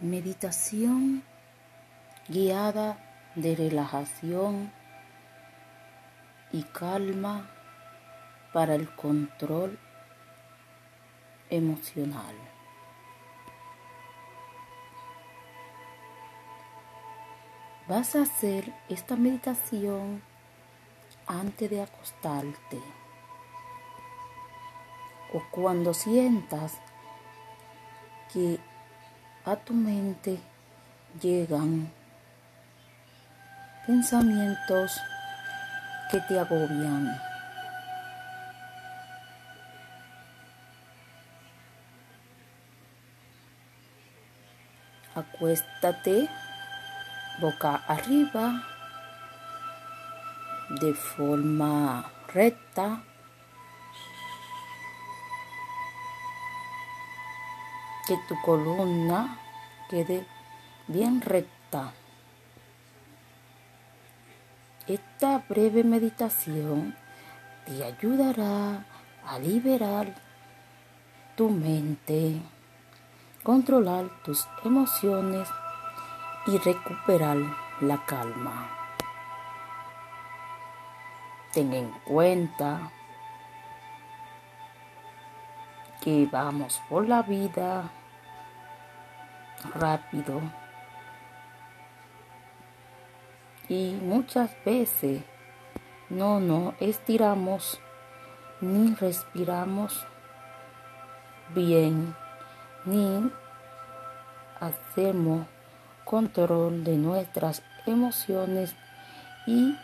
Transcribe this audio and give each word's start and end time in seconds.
Meditación 0.00 1.22
guiada 2.26 2.96
de 3.34 3.54
relajación 3.54 4.72
y 6.52 6.62
calma 6.62 7.50
para 8.54 8.76
el 8.76 8.88
control 8.96 9.78
emocional. 11.50 12.34
Vas 17.86 18.16
a 18.16 18.22
hacer 18.22 18.72
esta 18.88 19.16
meditación 19.16 20.22
antes 21.26 21.68
de 21.68 21.82
acostarte 21.82 22.80
o 25.34 25.42
cuando 25.50 25.92
sientas 25.92 26.80
que 28.32 28.58
a 29.44 29.56
tu 29.56 29.72
mente 29.72 30.38
llegan 31.20 31.90
pensamientos 33.86 35.00
que 36.10 36.20
te 36.20 36.38
agobian. 36.38 37.18
Acuéstate 45.14 46.28
boca 47.40 47.82
arriba 47.88 48.62
de 50.80 50.94
forma 50.94 52.04
recta 52.32 53.02
que 58.06 58.16
tu 58.28 58.40
columna 58.42 59.38
quede 59.88 60.26
bien 60.86 61.20
recta. 61.20 61.92
Esta 64.86 65.44
breve 65.48 65.84
meditación 65.84 66.96
te 67.66 67.84
ayudará 67.84 68.84
a 69.24 69.38
liberar 69.38 70.14
tu 71.36 71.48
mente, 71.48 72.40
controlar 73.42 74.10
tus 74.24 74.48
emociones 74.64 75.48
y 76.46 76.58
recuperar 76.58 77.36
la 77.80 78.04
calma. 78.04 78.68
Ten 81.52 81.72
en 81.72 81.90
cuenta 82.04 82.90
que 86.00 86.28
vamos 86.30 86.80
por 86.88 87.06
la 87.06 87.22
vida 87.22 87.90
rápido. 89.74 90.40
Y 93.68 93.98
muchas 94.02 94.50
veces 94.64 95.22
no 96.08 96.40
nos 96.40 96.74
estiramos 96.80 97.80
ni 98.60 98.94
respiramos 98.94 100.06
bien, 101.54 102.14
ni 102.84 103.30
hacemos 104.60 105.46
control 106.04 106.84
de 106.84 106.96
nuestras 106.96 107.62
emociones 107.86 108.74
y 109.46 109.76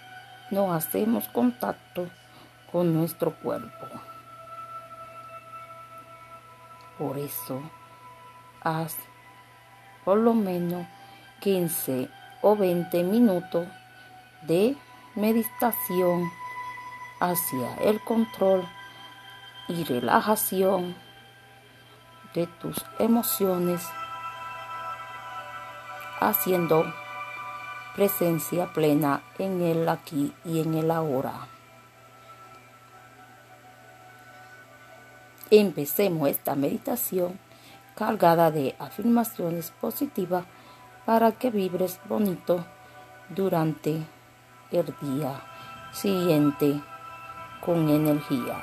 no 0.51 0.73
hacemos 0.73 1.29
contacto 1.29 2.09
con 2.71 2.93
nuestro 2.93 3.35
cuerpo. 3.37 3.87
Por 6.99 7.19
eso, 7.19 7.61
haz 8.63 8.97
por 10.07 10.19
lo 10.19 10.35
menos 10.35 10.87
15 11.41 12.09
o 12.41 12.55
20 12.55 13.03
minutos 13.03 13.67
de 14.43 14.77
meditación 15.17 16.31
hacia 17.19 17.75
el 17.78 18.00
control 18.05 18.65
y 19.67 19.83
relajación 19.83 20.94
de 22.34 22.47
tus 22.47 22.77
emociones, 23.00 23.83
haciendo 26.21 26.84
presencia 27.97 28.73
plena 28.73 29.25
en 29.41 29.61
el 29.61 29.88
aquí 29.88 30.33
y 30.44 30.61
en 30.61 30.75
el 30.75 30.93
ahora. 30.93 31.49
Empecemos 35.50 36.28
esta 36.28 36.55
meditación 36.55 37.44
cargada 37.97 38.51
de 38.51 38.77
afirmaciones 38.79 39.73
positivas 39.73 40.45
para 41.05 41.33
que 41.33 41.51
vibres 41.51 41.99
bonito 42.09 42.65
durante 43.29 44.07
el 44.71 44.95
día 45.01 45.41
siguiente 45.93 46.81
con 47.61 47.89
energía. 47.89 48.56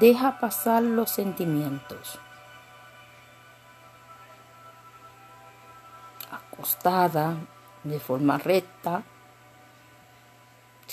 Deja 0.00 0.40
pasar 0.40 0.82
los 0.82 1.10
sentimientos. 1.10 2.18
Acostada 6.30 7.36
de 7.84 8.00
forma 8.00 8.38
recta, 8.38 9.02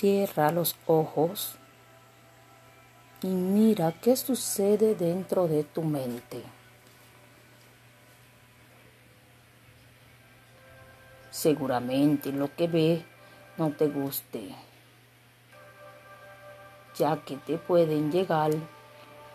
Cierra 0.00 0.50
los 0.50 0.76
ojos 0.86 1.56
y 3.20 3.26
mira 3.26 3.92
qué 4.00 4.16
sucede 4.16 4.94
dentro 4.94 5.46
de 5.46 5.62
tu 5.62 5.82
mente. 5.82 6.42
Seguramente 11.30 12.32
lo 12.32 12.48
que 12.56 12.66
ves 12.66 13.02
no 13.58 13.72
te 13.72 13.88
guste, 13.88 14.54
ya 16.96 17.22
que 17.22 17.36
te 17.36 17.58
pueden 17.58 18.10
llegar 18.10 18.52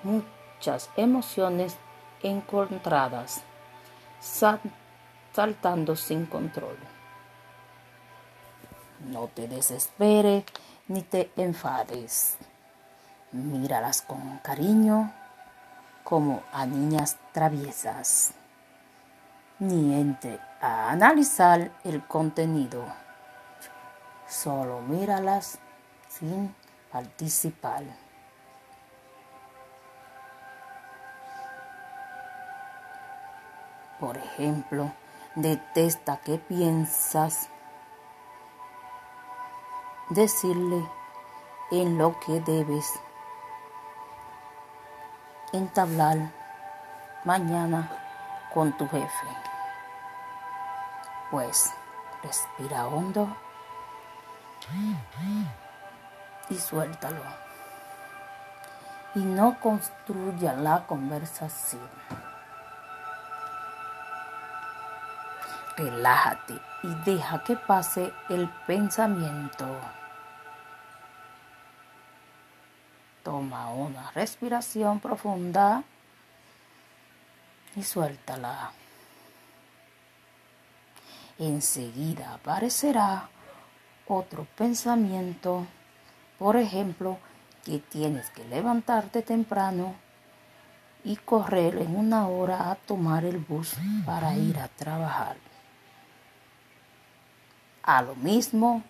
muchas 0.02 0.90
emociones 0.98 1.78
encontradas, 2.24 3.44
saltando 5.32 5.96
sin 5.96 6.26
control. 6.26 6.95
No 9.06 9.28
te 9.28 9.48
desesperes 9.48 10.46
ni 10.88 11.04
te 11.04 11.32
enfades. 11.38 12.38
Míralas 13.32 14.02
con 14.02 14.40
cariño 14.40 15.14
como 16.04 16.42
a 16.52 16.66
niñas 16.66 17.18
traviesas. 17.32 18.34
Ni 19.60 19.94
entre 19.94 20.40
a 20.60 20.90
analizar 20.90 21.72
el 21.84 22.04
contenido. 22.08 22.84
Solo 24.28 24.82
míralas 24.82 25.60
sin 26.10 26.56
participar. 26.92 27.84
Por 34.00 34.18
ejemplo, 34.18 34.92
detesta 35.36 36.18
que 36.18 36.40
piensas 36.40 37.50
decirle 40.10 40.88
en 41.72 41.98
lo 41.98 42.20
que 42.20 42.40
debes 42.42 43.00
entablar 45.52 46.32
mañana 47.24 47.90
con 48.54 48.76
tu 48.78 48.88
jefe. 48.88 49.28
Pues 51.32 51.74
respira 52.24 52.88
hondo 52.88 53.36
y 56.50 56.56
suéltalo. 56.56 57.22
Y 59.16 59.20
no 59.20 59.60
construya 59.60 60.54
la 60.54 60.86
conversación. 60.86 61.90
Relájate 65.78 66.60
y 66.84 66.88
deja 67.06 67.44
que 67.44 67.56
pase 67.56 68.14
el 68.30 68.50
pensamiento. 68.68 69.66
Toma 73.26 73.70
una 73.70 74.12
respiración 74.12 75.00
profunda 75.00 75.84
y 77.76 77.82
suéltala. 77.82 78.72
Enseguida 81.40 82.36
aparecerá 82.36 83.28
otro 84.08 84.46
pensamiento, 84.56 85.66
por 86.38 86.56
ejemplo, 86.56 87.18
que 87.64 87.80
tienes 87.80 88.30
que 88.30 88.46
levantarte 88.46 89.24
temprano 89.24 89.96
y 91.04 91.16
correr 91.16 91.78
en 91.78 91.96
una 91.96 92.28
hora 92.28 92.70
a 92.70 92.76
tomar 92.76 93.26
el 93.26 93.40
bus 93.40 93.74
para 94.06 94.36
ir 94.36 94.60
a 94.60 94.68
trabajar. 94.68 95.38
A 97.82 98.04
lo 98.04 98.14
mismo, 98.14 98.84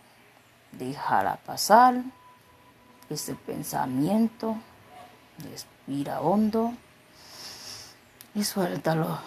déjala 0.74 1.38
pasar 1.38 2.04
ese 3.10 3.36
pensamiento 3.36 4.58
Respira 5.38 6.22
hondo 6.22 6.74
y 8.34 8.44
suéltalo. 8.44 9.20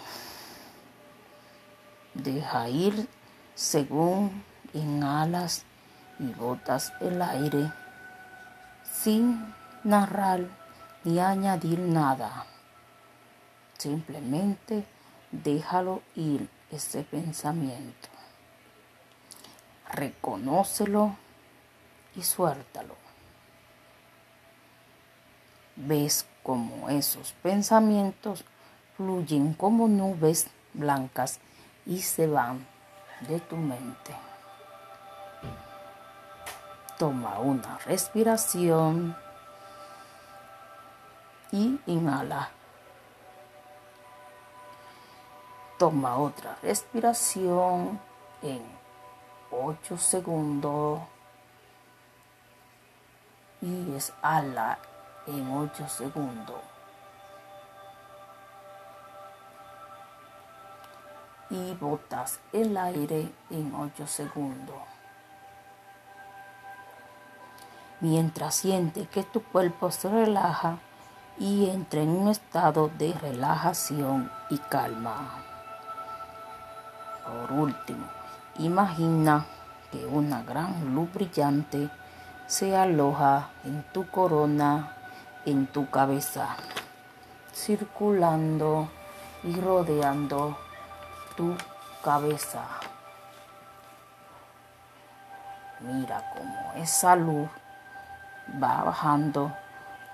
Deja 2.15 2.67
ir 2.69 3.07
según 3.53 4.43
inhalas 4.73 5.65
y 6.17 6.33
botas 6.33 6.91
el 6.99 7.21
aire 7.21 7.71
sin 8.91 9.53
narrar 9.83 10.47
ni 11.03 11.19
añadir 11.19 11.79
nada. 11.79 12.45
Simplemente 13.77 14.85
déjalo 15.31 16.01
ir 16.15 16.49
ese 16.71 17.03
pensamiento. 17.03 18.09
Reconócelo 19.91 21.15
y 22.15 22.23
suéltalo. 22.23 23.08
Ves 25.81 26.25
como 26.43 26.89
esos 26.89 27.31
pensamientos 27.41 28.43
fluyen 28.97 29.53
como 29.53 29.87
nubes 29.87 30.47
blancas 30.73 31.39
y 31.85 32.01
se 32.01 32.27
van 32.27 32.67
de 33.21 33.39
tu 33.39 33.55
mente. 33.55 34.13
Toma 36.97 37.39
una 37.39 37.77
respiración 37.85 39.15
y 41.53 41.79
inhala. 41.85 42.49
Toma 45.77 46.17
otra 46.17 46.57
respiración 46.61 48.01
en 48.41 48.61
8 49.49 49.97
segundos 49.97 50.99
y 53.61 53.95
exhala 53.95 54.77
en 55.29 55.51
8 55.51 55.87
segundos. 55.87 56.61
Y 61.49 61.73
botas 61.75 62.39
el 62.53 62.77
aire 62.77 63.31
en 63.49 63.73
8 63.73 64.07
segundos. 64.07 64.77
Mientras 68.01 68.55
siente 68.55 69.07
que 69.07 69.23
tu 69.23 69.43
cuerpo 69.43 69.91
se 69.91 70.09
relaja 70.09 70.77
y 71.37 71.69
entra 71.69 72.01
en 72.01 72.09
un 72.09 72.27
estado 72.29 72.89
de 72.97 73.13
relajación 73.13 74.31
y 74.49 74.57
calma. 74.57 75.43
Por 77.25 77.51
último, 77.51 78.05
imagina 78.57 79.45
que 79.91 80.05
una 80.05 80.43
gran 80.43 80.93
luz 80.93 81.11
brillante 81.13 81.89
se 82.47 82.75
aloja 82.75 83.49
en 83.63 83.83
tu 83.93 84.09
corona, 84.09 84.95
en 85.45 85.67
tu 85.67 85.89
cabeza, 85.89 86.55
circulando 87.53 88.89
y 89.43 89.59
rodeando 89.59 90.57
tu 91.35 91.55
cabeza. 92.03 92.63
Mira 95.81 96.21
cómo 96.33 96.73
esa 96.75 97.15
luz 97.15 97.49
va 98.61 98.83
bajando 98.83 99.51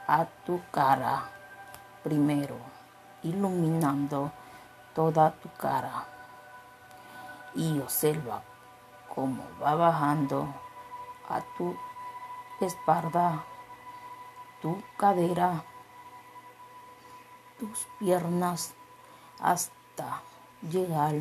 a 0.07 0.25
tu 0.45 0.61
cara 0.71 1.23
primero, 2.03 2.57
iluminando 3.23 4.31
toda 4.93 5.31
tu 5.31 5.49
cara. 5.57 6.05
Y 7.55 7.79
observa 7.79 8.41
cómo 9.13 9.43
va 9.63 9.75
bajando 9.75 10.53
a 11.29 11.41
tu 11.57 11.75
espalda, 12.61 13.43
tu 14.65 14.81
cadera, 14.97 15.63
tus 17.59 17.85
piernas 17.99 18.73
hasta 19.39 20.23
llegar 20.71 21.13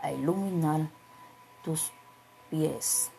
a 0.00 0.12
iluminar 0.12 0.88
tus 1.64 1.90
pies. 2.48 3.10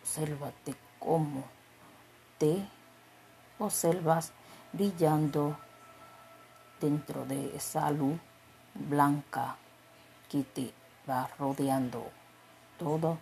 Obsérvate 0.00 0.76
cómo 0.98 1.44
te 2.38 2.66
observas 3.58 4.32
brillando 4.72 5.58
dentro 6.80 7.26
de 7.26 7.54
esa 7.54 7.90
luz 7.90 8.18
blanca 8.72 9.56
que 10.30 10.42
te 10.42 10.72
va 11.06 11.28
rodeando 11.38 12.10
todo 12.78 13.18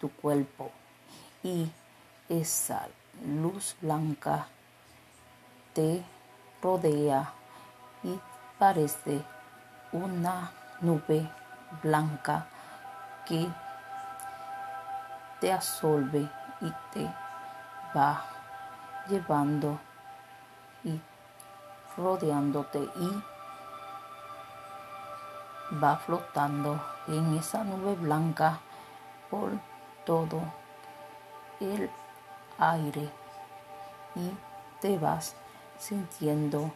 tu 0.00 0.08
cuerpo 0.08 0.70
y 1.42 1.70
esa 2.30 2.88
luz 3.20 3.76
blanca 3.80 4.46
te 5.74 6.04
rodea 6.62 7.32
y 8.02 8.18
parece 8.58 9.22
una 9.92 10.50
nube 10.80 11.28
blanca 11.82 12.46
que 13.26 13.48
te 15.40 15.52
absorbe 15.52 16.28
y 16.60 16.72
te 16.92 17.14
va 17.96 18.24
llevando 19.08 19.78
y 20.84 21.00
rodeándote 21.96 22.78
y 22.78 23.22
va 25.82 25.96
flotando 25.96 26.80
en 27.08 27.36
esa 27.36 27.64
nube 27.64 27.94
blanca 27.94 28.58
por 29.30 29.50
todo 30.04 30.40
el 31.60 31.90
aire 32.62 33.10
y 34.14 34.30
te 34.80 34.98
vas 34.98 35.34
sintiendo 35.78 36.72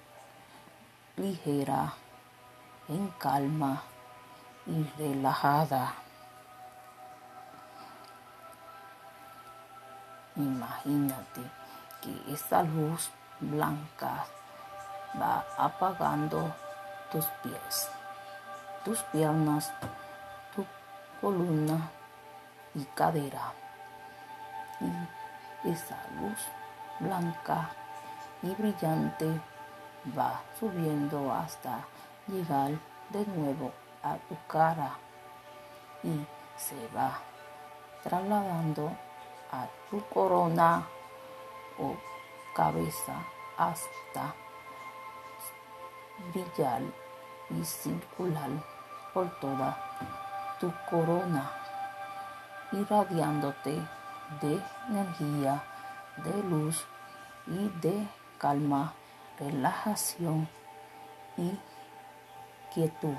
ligera, 1.16 1.92
en 2.88 3.08
calma 3.18 3.82
y 4.66 4.82
relajada. 4.98 5.94
Imagínate 10.34 11.42
que 12.02 12.34
esa 12.34 12.62
luz 12.62 13.10
blanca 13.40 14.26
va 15.20 15.44
apagando 15.56 16.52
tus 17.10 17.24
pies, 17.42 17.88
tus 18.84 18.98
piernas, 19.04 19.72
tu 20.54 20.66
columna 21.20 21.90
y 22.74 22.84
cadera. 22.86 23.52
Esa 25.66 25.98
luz 26.20 26.38
blanca 27.00 27.70
y 28.42 28.54
brillante 28.54 29.40
va 30.16 30.40
subiendo 30.58 31.32
hasta 31.32 31.80
llegar 32.28 32.78
de 33.10 33.26
nuevo 33.26 33.72
a 34.02 34.14
tu 34.28 34.36
cara 34.46 34.92
y 36.04 36.24
se 36.56 36.88
va 36.96 37.18
trasladando 38.04 38.92
a 39.50 39.66
tu 39.90 40.00
corona 40.08 40.86
o 41.78 41.96
cabeza 42.54 43.14
hasta 43.58 44.34
brillar 46.32 46.82
y 47.50 47.64
circular 47.64 48.50
por 49.12 49.28
toda 49.40 49.76
tu 50.60 50.72
corona, 50.88 51.50
irradiándote 52.72 53.82
de 54.40 54.62
energía, 54.88 55.62
de 56.24 56.42
luz 56.44 56.84
y 57.46 57.68
de 57.80 58.08
calma, 58.38 58.92
relajación 59.38 60.48
y 61.36 61.58
quietud. 62.72 63.16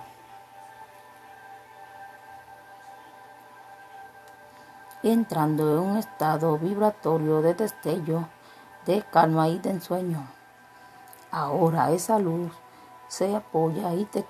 entrando 5.03 5.71
en 5.73 5.91
un 5.91 5.97
estado 5.97 6.57
vibratorio 6.57 7.41
de 7.41 7.53
destello, 7.53 8.27
de 8.85 9.03
calma 9.03 9.47
y 9.47 9.59
de 9.59 9.71
ensueño. 9.71 10.27
Ahora 11.31 11.91
esa 11.91 12.19
luz 12.19 12.51
se 13.07 13.35
apoya 13.35 13.93
y 13.93 14.05
te 14.05 14.25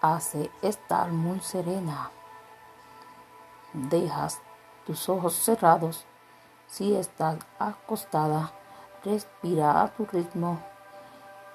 hace 0.00 0.50
estar 0.62 1.10
muy 1.10 1.40
serena. 1.40 2.10
Dejas 3.72 4.40
tus 4.90 5.08
ojos 5.08 5.34
cerrados. 5.34 6.04
Si 6.66 6.96
estás 6.96 7.36
acostada, 7.60 8.50
respira 9.04 9.82
a 9.82 9.86
tu 9.86 10.04
ritmo 10.04 10.58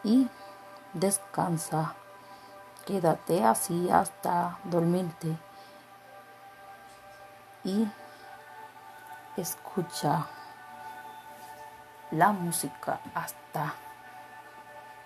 y 0.06 0.30
descansa. 0.94 1.96
Quédate 2.86 3.44
así 3.44 3.90
hasta 3.92 4.58
dormirte 4.64 5.36
y 7.66 7.86
escucha 9.36 10.28
la 12.12 12.32
música 12.32 13.02
hasta 13.14 13.74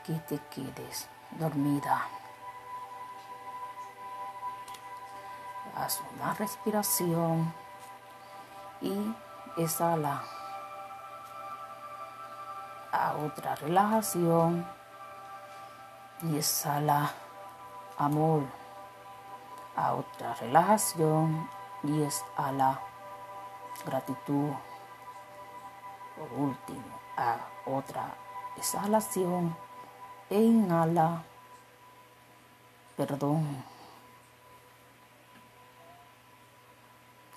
que 0.06 0.14
te 0.14 0.38
quedes 0.52 1.10
dormida. 1.32 2.04
Haz 5.76 6.00
una 6.14 6.36
respiración 6.36 7.69
y 8.82 9.16
exhala. 9.58 10.22
a 12.92 13.14
otra 13.14 13.56
relajación 13.56 14.66
y 16.24 16.38
exhala 16.38 17.12
amor 17.98 18.44
a 19.76 19.94
otra 19.94 20.34
relajación 20.36 21.50
y 21.84 22.02
exhala 22.02 22.80
gratitud. 23.86 24.52
Por 26.18 26.34
último, 26.38 27.00
a 27.16 27.38
otra 27.66 28.14
exhalación 28.58 29.56
e 30.30 30.42
inhala 30.42 31.24
perdón. 32.98 33.69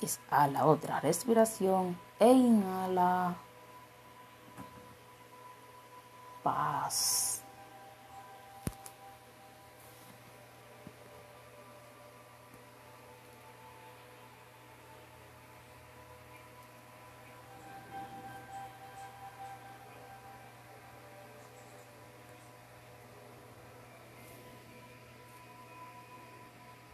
Exhala 0.02 0.66
otra 0.66 1.00
respiración 1.00 1.96
e 2.18 2.32
inhala 2.32 3.36
paz. 6.42 7.31